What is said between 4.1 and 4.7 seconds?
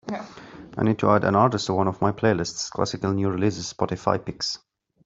Picks.